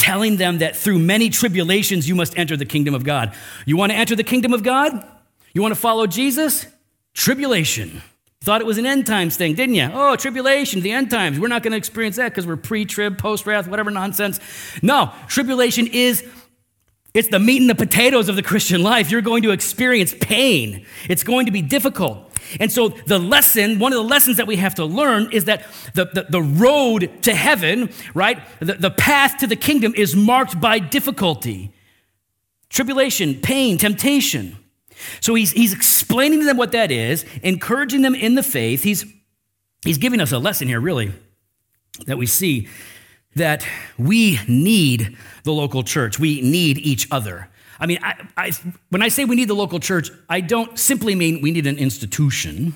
[0.02, 3.36] Telling them that through many tribulations you must enter the kingdom of God.
[3.68, 5.08] You want to enter the kingdom of God?
[5.54, 6.66] You want to follow Jesus?
[7.14, 8.02] Tribulation.
[8.44, 9.88] Thought it was an end times thing, didn't you?
[9.94, 11.40] Oh, tribulation, the end times.
[11.40, 14.40] We're not going to experience that because we're pre trib, post wrath, whatever nonsense.
[14.82, 16.28] No, tribulation is.
[17.13, 19.12] It's the meat and the potatoes of the Christian life.
[19.12, 20.86] You're going to experience pain.
[21.10, 22.30] It's going to be difficult.
[22.60, 25.67] And so, the lesson, one of the lessons that we have to learn is that
[25.93, 30.60] the, the, the road to heaven, right, the, the path to the kingdom is marked
[30.60, 31.71] by difficulty,
[32.69, 34.58] tribulation, pain, temptation.
[35.19, 38.84] So, he's, he's explaining to them what that is, encouraging them in the faith.
[38.84, 39.06] He's,
[39.86, 41.13] he's giving us a lesson here, really,
[42.06, 42.67] that we see
[43.36, 43.65] that
[43.98, 47.48] we need the local church, we need each other.
[47.80, 48.52] I mean, I, I,
[48.89, 51.78] when I say we need the local church, I don't simply mean we need an
[51.78, 52.74] institution.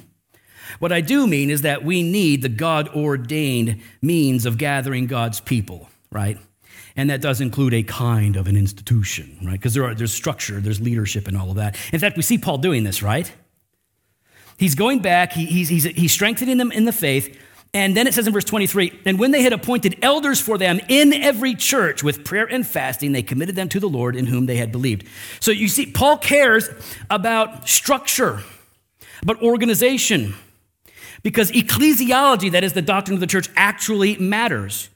[0.79, 5.39] What I do mean is that we need the God ordained means of gathering God's
[5.39, 6.39] people, right?
[6.95, 9.53] And that does include a kind of an institution, right?
[9.53, 11.77] Because there there's structure, there's leadership, and all of that.
[11.93, 13.31] In fact, we see Paul doing this, right?
[14.57, 17.37] He's going back, he, he's, he's, he's strengthening them in the faith,
[17.75, 20.79] and then it says in verse 23 And when they had appointed elders for them
[20.87, 24.45] in every church with prayer and fasting, they committed them to the Lord in whom
[24.45, 25.05] they had believed.
[25.41, 26.69] So you see, Paul cares
[27.09, 28.39] about structure,
[29.21, 30.35] about organization.
[31.21, 34.89] Because ecclesiology, that is the doctrine of the church, actually matters.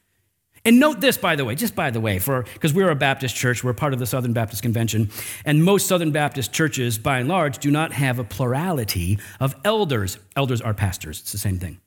[0.63, 3.35] And note this, by the way, just by the way, for because we're a Baptist
[3.35, 5.09] church, we're part of the Southern Baptist Convention,
[5.43, 10.17] and most Southern Baptist churches, by and large, do not have a plurality of elders.
[10.37, 11.79] Elders are pastors; it's the same thing.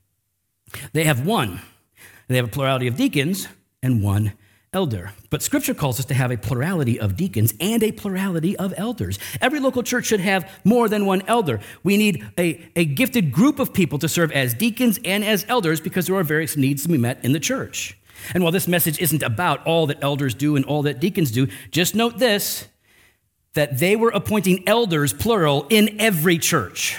[0.93, 1.61] They have one.
[2.29, 3.49] They have a plurality of deacons
[3.83, 4.33] and one
[4.73, 5.13] elder.
[5.29, 9.19] But Scripture calls us to have a plurality of deacons and a plurality of elders.
[9.41, 11.61] Every local church should have more than one elder.
[11.83, 15.81] We need a, a gifted group of people to serve as deacons and as elders
[15.81, 17.99] because there are various needs to be met in the church.
[18.33, 21.49] And while this message isn't about all that elders do and all that deacons do,
[21.71, 22.67] just note this
[23.55, 26.97] that they were appointing elders, plural, in every church.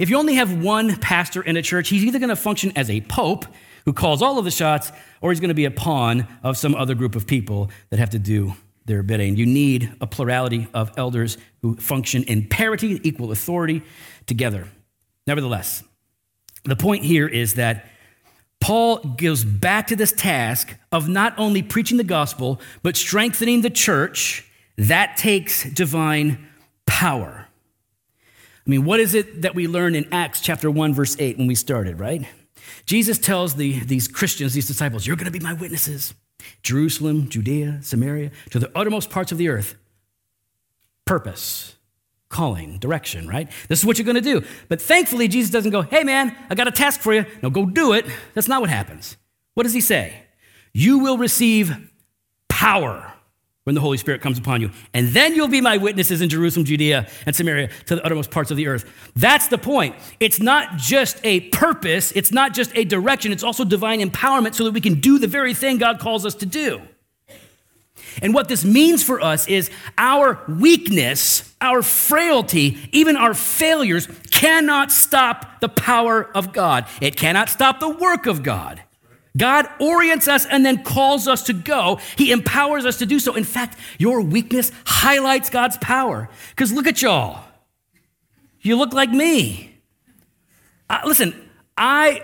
[0.00, 2.88] If you only have one pastor in a church, he's either going to function as
[2.88, 3.44] a pope
[3.84, 6.74] who calls all of the shots, or he's going to be a pawn of some
[6.74, 8.54] other group of people that have to do
[8.86, 9.36] their bidding.
[9.36, 13.82] You need a plurality of elders who function in parity, equal authority
[14.24, 14.68] together.
[15.26, 15.84] Nevertheless,
[16.64, 17.84] the point here is that
[18.58, 23.68] Paul goes back to this task of not only preaching the gospel, but strengthening the
[23.68, 24.46] church.
[24.78, 26.48] That takes divine
[26.86, 27.39] power.
[28.66, 31.46] I mean, what is it that we learn in Acts chapter 1, verse 8 when
[31.46, 32.26] we started, right?
[32.86, 36.14] Jesus tells the, these Christians, these disciples, You're going to be my witnesses.
[36.62, 39.76] Jerusalem, Judea, Samaria, to the uttermost parts of the earth.
[41.04, 41.76] Purpose
[42.30, 43.50] calling, direction, right?
[43.68, 44.46] This is what you're going to do.
[44.68, 47.26] But thankfully, Jesus doesn't go, hey, man, I got a task for you.
[47.42, 48.06] No, go do it.
[48.34, 49.16] That's not what happens.
[49.54, 50.14] What does he say?
[50.72, 51.90] You will receive
[52.48, 53.09] power
[53.70, 54.72] when the Holy Spirit comes upon you.
[54.92, 58.50] And then you'll be my witnesses in Jerusalem, Judea, and Samaria to the uttermost parts
[58.50, 58.84] of the earth.
[59.14, 59.94] That's the point.
[60.18, 64.64] It's not just a purpose, it's not just a direction, it's also divine empowerment so
[64.64, 66.82] that we can do the very thing God calls us to do.
[68.20, 74.90] And what this means for us is our weakness, our frailty, even our failures cannot
[74.90, 76.86] stop the power of God.
[77.00, 78.82] It cannot stop the work of God.
[79.36, 81.98] God orients us and then calls us to go.
[82.16, 83.34] He empowers us to do so.
[83.34, 86.28] In fact, your weakness highlights God's power.
[86.50, 87.44] Because look at y'all.
[88.60, 89.78] You look like me.
[90.88, 92.22] Uh, listen, I,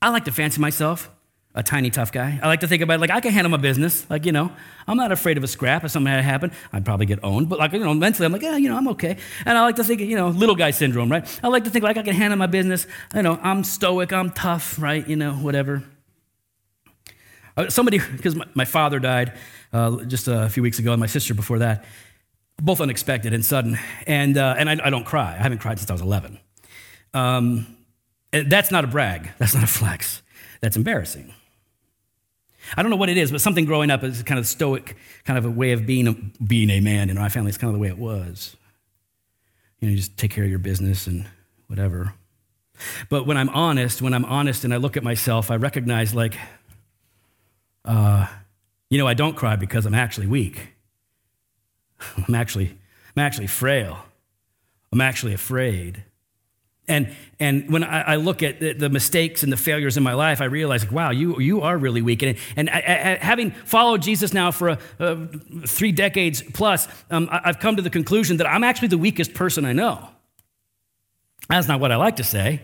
[0.00, 1.10] I like to fancy myself
[1.54, 2.38] a tiny tough guy.
[2.42, 4.08] I like to think about like I can handle my business.
[4.08, 4.52] Like, you know,
[4.86, 5.84] I'm not afraid of a scrap.
[5.84, 7.48] If something had happened, I'd probably get owned.
[7.48, 9.16] But like, you know, mentally, I'm like, yeah, you know, I'm okay.
[9.44, 11.40] And I like to think, you know, little guy syndrome, right?
[11.42, 12.86] I like to think like I can handle my business.
[13.14, 15.06] You know, I'm stoic, I'm tough, right?
[15.06, 15.82] You know, whatever.
[17.58, 19.32] Uh, somebody, because my, my, father died
[19.72, 21.84] uh, just a few weeks ago, and my sister before that,
[22.62, 23.76] both unexpected and sudden.
[24.06, 25.34] And, uh, and I, I, don't cry.
[25.34, 26.38] I haven't cried since I was 11.
[27.14, 27.66] Um,
[28.30, 29.30] that's not a brag.
[29.38, 30.22] That's not a flex.
[30.60, 31.34] That's embarrassing.
[32.76, 35.38] I don't know what it is, but something growing up is kind of stoic, kind
[35.38, 36.12] of a way of being a,
[36.44, 37.48] being a man in my family.
[37.48, 38.54] It's kind of the way it was.
[39.80, 41.26] You know, you just take care of your business and
[41.66, 42.12] whatever.
[43.08, 46.36] But when I'm honest, when I'm honest and I look at myself, I recognize like,
[47.84, 48.26] uh,
[48.90, 50.74] you know, I don't cry because I'm actually weak.
[52.28, 52.76] I'm actually,
[53.16, 53.98] I'm actually frail.
[54.92, 56.04] I'm actually afraid.
[56.88, 60.14] And, and when I, I look at the, the, mistakes and the failures in my
[60.14, 62.22] life, I realize, like, wow, you, you are really weak.
[62.22, 65.26] And, and I, I, having followed Jesus now for a, a
[65.66, 69.66] three decades plus, um, I've come to the conclusion that I'm actually the weakest person
[69.66, 70.08] I know.
[71.50, 72.62] That's not what I like to say,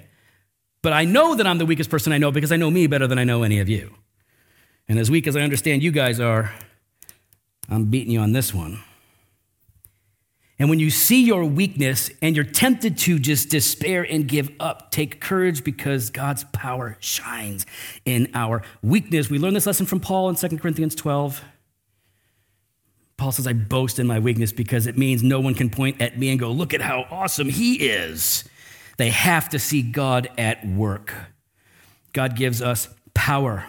[0.81, 3.07] but I know that I'm the weakest person I know because I know me better
[3.07, 3.95] than I know any of you.
[4.89, 6.53] And as weak as I understand you guys are,
[7.69, 8.81] I'm beating you on this one.
[10.59, 14.93] And when you see your weakness and you're tempted to just despair and give up,
[14.93, 17.67] take courage because God's power shines
[18.05, 19.29] in our weakness.
[19.29, 21.43] We learn this lesson from Paul in 2 Corinthians 12.
[23.17, 26.19] Paul says, I boast in my weakness because it means no one can point at
[26.19, 28.45] me and go, Look at how awesome he is.
[28.97, 31.15] They have to see God at work.
[32.13, 33.67] God gives us power.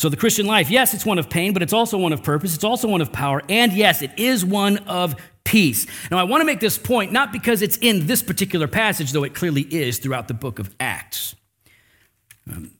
[0.00, 2.54] So, the Christian life, yes, it's one of pain, but it's also one of purpose.
[2.54, 3.42] It's also one of power.
[3.50, 5.86] And yes, it is one of peace.
[6.10, 9.24] Now, I want to make this point not because it's in this particular passage, though
[9.24, 11.34] it clearly is throughout the book of Acts.
[12.50, 12.70] Um,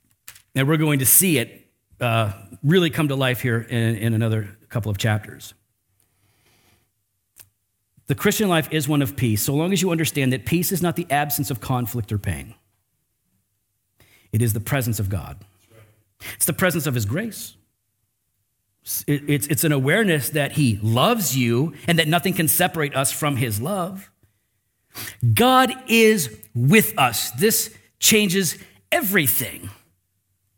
[0.55, 1.67] and we're going to see it
[2.01, 2.33] uh,
[2.65, 5.53] really come to life here in, in another couple of chapters.
[8.07, 10.81] The Christian life is one of peace, so long as you understand that peace is
[10.81, 12.55] not the absence of conflict or pain,
[14.33, 15.45] it is the presence of God.
[16.35, 17.57] It's the presence of His grace.
[19.07, 23.37] It's, it's an awareness that He loves you and that nothing can separate us from
[23.37, 24.11] His love.
[25.35, 27.31] God is with us.
[27.33, 28.59] This changes
[28.91, 29.71] everything.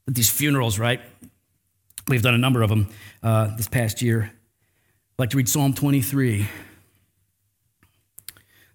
[0.09, 1.01] At these funerals, right?
[2.09, 2.88] We've done a number of them
[3.22, 4.33] uh, this past year.
[4.33, 6.48] I'd like to read Psalm 23.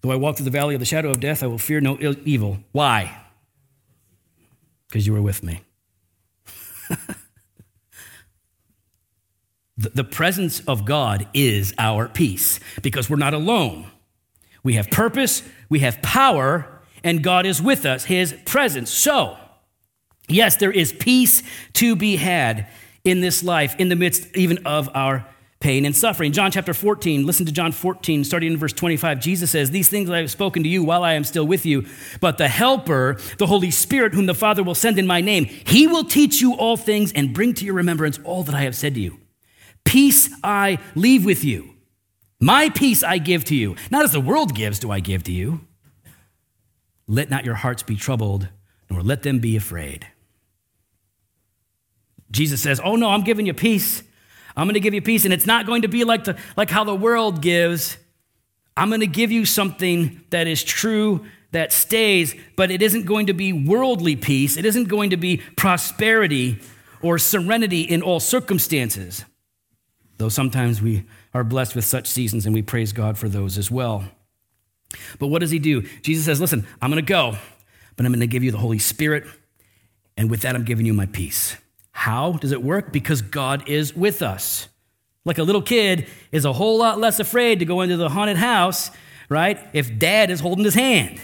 [0.02, 1.98] Though I walk through the valley of the shadow of death, I will fear no
[2.00, 2.60] evil.
[2.72, 3.18] Why?
[4.88, 5.62] Because you were with me.
[9.78, 13.86] The, presence of God is our peace because we're not alone.
[14.64, 18.90] We have purpose, we have power, and God is with us, His presence.
[18.90, 19.38] So,
[20.28, 22.68] yes, there is peace to be had
[23.04, 25.26] in this life, in the midst even of our
[25.60, 26.32] pain and suffering.
[26.32, 29.20] John chapter 14, listen to John 14, starting in verse 25.
[29.20, 31.86] Jesus says, These things I have spoken to you while I am still with you,
[32.20, 35.88] but the Helper, the Holy Spirit, whom the Father will send in my name, he
[35.88, 38.96] will teach you all things and bring to your remembrance all that I have said
[38.96, 39.20] to you.
[39.88, 41.74] Peace I leave with you.
[42.42, 43.78] My peace I give to you.
[43.90, 45.62] Not as the world gives, do I give to you.
[47.08, 48.50] Let not your hearts be troubled,
[48.90, 50.06] nor let them be afraid.
[52.30, 54.04] Jesus says, Oh no, I'm giving you peace.
[54.58, 56.70] I'm going to give you peace, and it's not going to be like, the, like
[56.70, 57.98] how the world gives.
[58.76, 63.28] I'm going to give you something that is true, that stays, but it isn't going
[63.28, 64.58] to be worldly peace.
[64.58, 66.60] It isn't going to be prosperity
[67.02, 69.24] or serenity in all circumstances.
[70.18, 73.70] Though sometimes we are blessed with such seasons, and we praise God for those as
[73.70, 74.06] well.
[75.20, 75.82] But what does he do?
[76.02, 77.38] Jesus says, Listen, I'm going to go,
[77.96, 79.26] but I'm going to give you the Holy Spirit,
[80.16, 81.58] and with that, I'm giving you my peace.
[81.92, 82.92] How does it work?
[82.92, 84.68] Because God is with us.
[85.26, 88.38] Like a little kid is a whole lot less afraid to go into the haunted
[88.38, 88.92] house,
[89.30, 89.60] right?
[89.74, 91.20] If dad is holding his hand,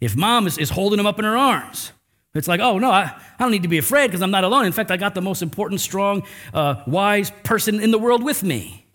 [0.00, 1.92] if mom is, is holding him up in her arms.
[2.36, 4.66] It's like, oh, no, I, I don't need to be afraid because I'm not alone.
[4.66, 8.42] In fact, I got the most important, strong, uh, wise person in the world with
[8.42, 8.86] me.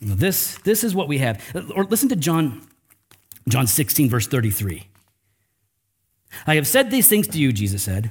[0.00, 1.42] This, this is what we have.
[1.74, 2.66] Or listen to John,
[3.48, 4.86] John 16, verse 33.
[6.46, 8.10] I have said these things to you, Jesus said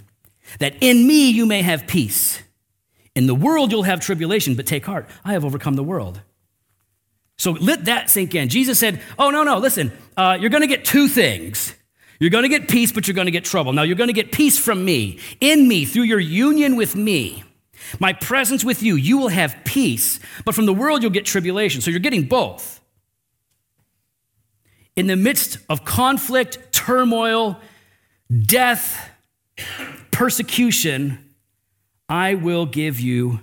[0.60, 2.42] that in me you may have peace.
[3.16, 6.22] In the world you'll have tribulation, but take heart, I have overcome the world.
[7.38, 8.50] So let that sink in.
[8.50, 11.74] Jesus said, Oh, no, no, listen, uh, you're going to get two things.
[12.20, 13.74] You're going to get peace, but you're going to get trouble.
[13.74, 17.44] Now, you're going to get peace from me, in me, through your union with me.
[18.00, 21.82] My presence with you, you will have peace, but from the world you'll get tribulation.
[21.82, 22.82] So you're getting both.
[24.96, 27.60] In the midst of conflict, turmoil,
[28.46, 29.12] death,
[30.12, 31.36] persecution,
[32.08, 33.42] I will give you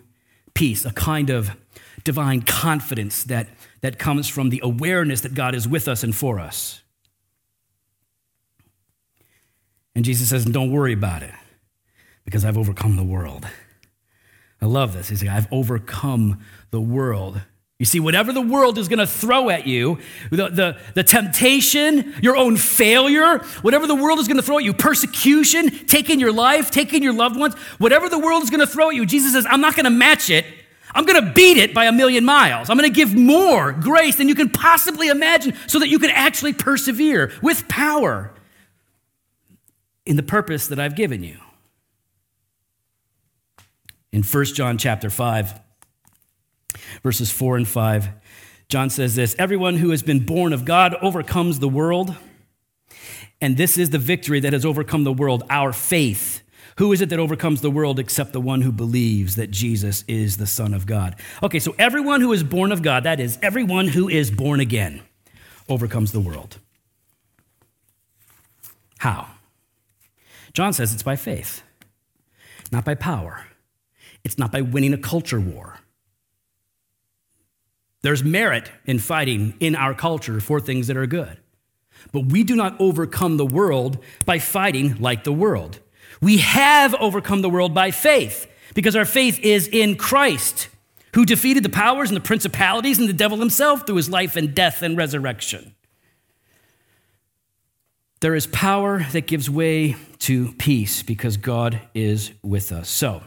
[0.54, 1.56] peace, a kind of
[2.04, 3.48] divine confidence that,
[3.80, 6.81] that comes from the awareness that God is with us and for us.
[9.94, 11.34] And Jesus says, Don't worry about it
[12.24, 13.46] because I've overcome the world.
[14.60, 15.08] I love this.
[15.08, 17.40] He's like, I've overcome the world.
[17.80, 19.98] You see, whatever the world is going to throw at you,
[20.30, 24.64] the, the, the, temptation, your own failure, whatever the world is going to throw at
[24.64, 28.68] you, persecution, taking your life, taking your loved ones, whatever the world is going to
[28.68, 30.46] throw at you, Jesus says, I'm not going to match it.
[30.94, 32.70] I'm going to beat it by a million miles.
[32.70, 36.10] I'm going to give more grace than you can possibly imagine so that you can
[36.10, 38.30] actually persevere with power
[40.04, 41.38] in the purpose that I've given you.
[44.12, 45.60] In 1 John chapter 5,
[47.02, 48.08] verses 4 and 5.
[48.68, 52.14] John says this Everyone who has been born of God overcomes the world.
[53.40, 56.42] And this is the victory that has overcome the world, our faith.
[56.78, 60.36] Who is it that overcomes the world except the one who believes that Jesus is
[60.36, 61.16] the Son of God?
[61.42, 65.02] Okay, so everyone who is born of God, that is, everyone who is born again,
[65.68, 66.58] overcomes the world.
[68.98, 69.31] How?
[70.52, 71.62] John says it's by faith,
[72.70, 73.46] not by power.
[74.24, 75.78] It's not by winning a culture war.
[78.02, 81.38] There's merit in fighting in our culture for things that are good.
[82.10, 85.78] But we do not overcome the world by fighting like the world.
[86.20, 90.68] We have overcome the world by faith because our faith is in Christ,
[91.14, 94.54] who defeated the powers and the principalities and the devil himself through his life and
[94.54, 95.74] death and resurrection.
[98.22, 102.88] There is power that gives way to peace because God is with us.
[102.88, 103.20] So,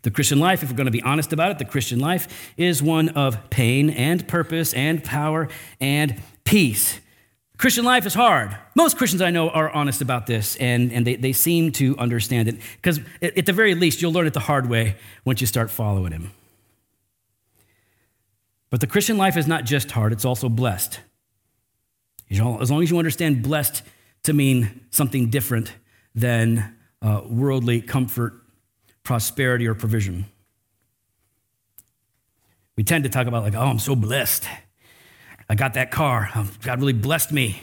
[0.00, 2.82] the Christian life, if we're going to be honest about it, the Christian life is
[2.82, 7.00] one of pain and purpose and power and peace.
[7.58, 8.56] Christian life is hard.
[8.74, 12.48] Most Christians I know are honest about this, and, and they, they seem to understand
[12.48, 12.56] it.
[12.76, 14.96] Because at the very least, you'll learn it the hard way
[15.26, 16.30] once you start following Him.
[18.70, 21.00] But the Christian life is not just hard, it's also blessed.
[22.30, 23.82] As long as you understand blessed
[24.24, 25.72] to mean something different
[26.14, 28.34] than uh, worldly comfort
[29.04, 30.26] prosperity or provision.
[32.76, 34.46] We tend to talk about, like, oh, I'm so blessed.
[35.48, 36.28] I got that car.
[36.34, 37.60] Oh, God really blessed me.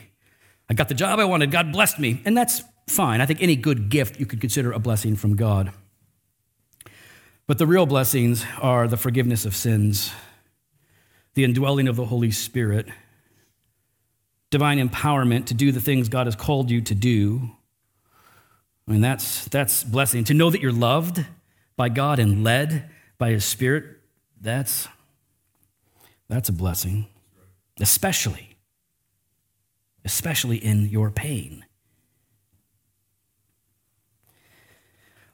[0.70, 1.52] I got the job I wanted.
[1.52, 2.22] God blessed me.
[2.26, 3.22] And that's fine.
[3.22, 5.72] I think any good gift you could consider a blessing from God.
[7.46, 10.14] But the real blessings are the forgiveness of sins,
[11.34, 12.88] the indwelling of the Holy Spirit,
[14.54, 17.50] divine empowerment to do the things God has called you to do.
[18.88, 20.26] I mean, that's, that's blessing.
[20.26, 21.26] To know that you're loved
[21.76, 22.88] by God and led
[23.18, 23.84] by His Spirit,
[24.40, 24.88] that's,
[26.30, 27.08] that's a blessing,
[27.80, 28.56] especially,
[30.06, 31.66] especially in your pain.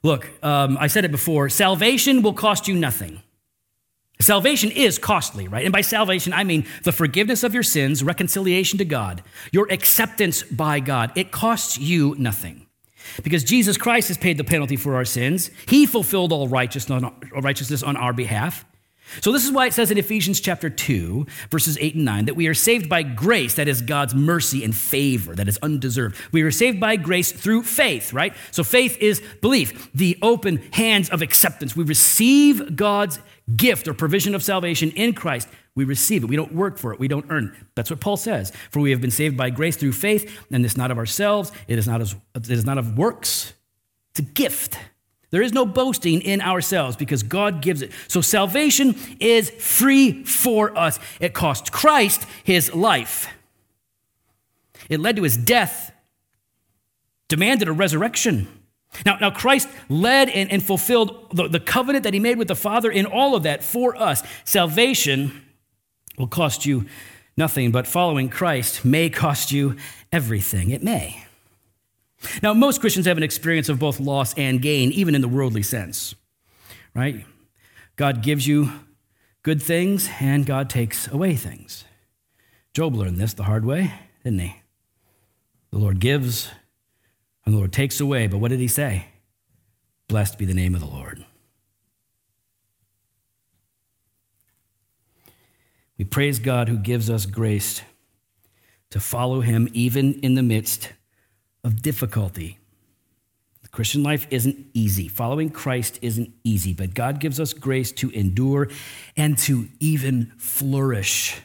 [0.02, 3.20] Look, um, I said it before salvation will cost you nothing.
[4.20, 5.64] Salvation is costly, right?
[5.64, 10.42] And by salvation, I mean the forgiveness of your sins, reconciliation to God, your acceptance
[10.42, 11.10] by God.
[11.16, 12.66] It costs you nothing.
[13.24, 15.50] Because Jesus Christ has paid the penalty for our sins.
[15.66, 18.64] He fulfilled all righteousness on our behalf.
[19.20, 22.36] So, this is why it says in Ephesians chapter 2, verses 8 and 9, that
[22.36, 26.16] we are saved by grace, that is God's mercy and favor, that is undeserved.
[26.32, 28.34] We are saved by grace through faith, right?
[28.52, 31.74] So, faith is belief, the open hands of acceptance.
[31.74, 33.18] We receive God's
[33.56, 35.48] gift or provision of salvation in Christ.
[35.74, 36.26] We receive it.
[36.26, 37.00] We don't work for it.
[37.00, 37.66] We don't earn it.
[37.74, 38.52] That's what Paul says.
[38.70, 41.78] For we have been saved by grace through faith, and it's not of ourselves, it
[41.78, 43.54] is not, of, it is not of works,
[44.10, 44.78] it's a gift.
[45.30, 47.92] There is no boasting in ourselves because God gives it.
[48.08, 50.98] So salvation is free for us.
[51.20, 53.28] It cost Christ his life.
[54.88, 55.92] It led to his death,
[57.28, 58.48] demanded a resurrection.
[59.06, 62.56] Now, now Christ led and, and fulfilled the, the covenant that he made with the
[62.56, 64.24] Father in all of that for us.
[64.44, 65.46] Salvation
[66.18, 66.86] will cost you
[67.36, 69.76] nothing, but following Christ may cost you
[70.10, 70.70] everything.
[70.70, 71.24] It may.
[72.42, 75.62] Now, most Christians have an experience of both loss and gain, even in the worldly
[75.62, 76.14] sense,
[76.94, 77.24] right?
[77.96, 78.72] God gives you
[79.42, 81.84] good things and God takes away things.
[82.74, 83.92] Job learned this the hard way,
[84.22, 84.56] didn't he?
[85.70, 86.50] The Lord gives
[87.44, 88.26] and the Lord takes away.
[88.26, 89.06] But what did he say?
[90.08, 91.24] Blessed be the name of the Lord.
[95.96, 97.82] We praise God who gives us grace
[98.90, 100.92] to follow him even in the midst
[101.64, 102.58] of difficulty.
[103.62, 105.08] The Christian life isn't easy.
[105.08, 108.68] Following Christ isn't easy, but God gives us grace to endure
[109.16, 111.40] and to even flourish.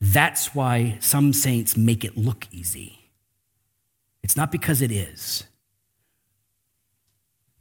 [0.00, 3.10] That's why some saints make it look easy.
[4.22, 5.44] It's not because it is.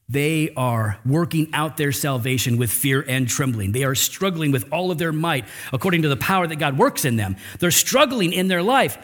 [0.08, 3.74] They are working out their salvation with fear and trembling.
[3.74, 7.06] They are struggling with all of their might according to the power that God works
[7.06, 7.36] in them.
[7.60, 8.98] They're struggling in their life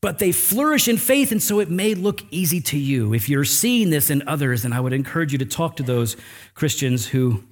[0.00, 3.12] but they flourish in faith, and so it may look easy to you.
[3.12, 6.16] If you're seeing this in others, then I would encourage you to talk to those
[6.54, 7.44] Christians who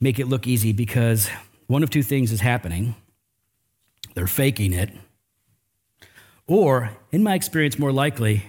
[0.00, 1.28] make it look easy because
[1.66, 2.96] one of two things is happening
[4.14, 4.90] they're faking it,
[6.48, 8.42] or, in my experience, more likely,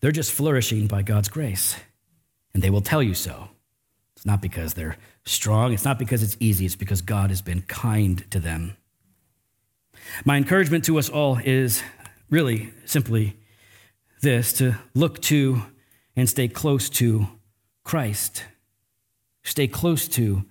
[0.00, 1.74] they're just flourishing by God's grace,
[2.52, 3.48] and they will tell you so.
[4.14, 7.62] It's not because they're strong, it's not because it's easy, it's because God has been
[7.62, 8.76] kind to them.
[10.26, 11.82] My encouragement to us all is
[12.30, 13.36] really simply
[14.22, 15.62] this to look to
[16.16, 17.26] and stay close to
[17.84, 18.44] Christ.
[19.42, 20.44] Stay close to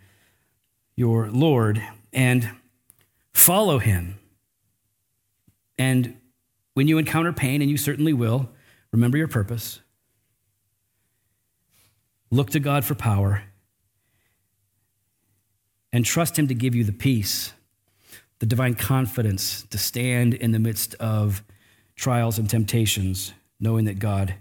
[0.95, 2.49] your Lord and
[3.33, 4.19] follow him.
[5.77, 6.17] And
[6.73, 8.49] when you encounter pain, and you certainly will,
[8.91, 9.81] remember your purpose.
[12.31, 13.43] Look to God for power
[15.91, 17.53] and trust Him to give you the peace,
[18.39, 21.43] the divine confidence to stand in the midst of
[21.99, 24.35] trials and temptations, knowing that God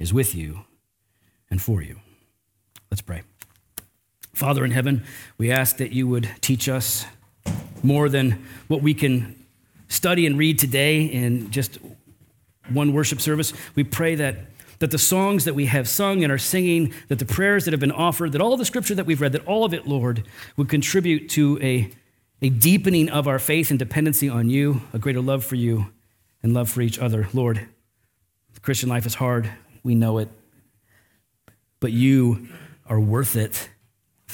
[0.00, 0.64] is with you
[1.48, 2.00] and for you.
[2.90, 3.22] Let's pray.
[4.34, 5.04] Father in heaven,
[5.38, 7.06] we ask that you would teach us
[7.84, 9.46] more than what we can
[9.86, 11.78] study and read today in just
[12.68, 13.52] one worship service.
[13.76, 14.36] We pray that,
[14.80, 17.80] that the songs that we have sung and are singing, that the prayers that have
[17.80, 20.24] been offered, that all the scripture that we've read, that all of it, Lord,
[20.56, 21.92] would contribute to a,
[22.42, 25.92] a deepening of our faith and dependency on you, a greater love for you,
[26.42, 27.28] and love for each other.
[27.32, 27.66] Lord,
[28.54, 29.50] the Christian life is hard.
[29.82, 30.28] We know it.
[31.80, 32.48] But you
[32.86, 33.68] are worth it.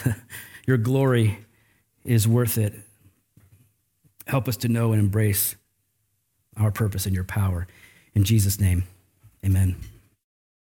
[0.67, 1.39] Your glory
[2.05, 2.75] is worth it.
[4.27, 5.57] Help us to know and embrace
[6.57, 7.67] our purpose and your power.
[8.15, 8.85] In Jesus' name,
[9.45, 9.77] amen.